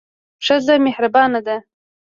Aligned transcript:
ښځه 0.45 0.75
مهربانه 0.85 1.39
ده. 1.47 1.57